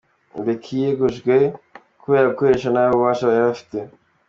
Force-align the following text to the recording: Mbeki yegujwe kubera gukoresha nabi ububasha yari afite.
Mbeki 0.39 0.71
yegujwe 0.81 1.35
kubera 2.01 2.29
gukoresha 2.31 2.67
nabi 2.71 2.91
ububasha 2.93 3.25
yari 3.29 3.47
afite. 3.53 3.77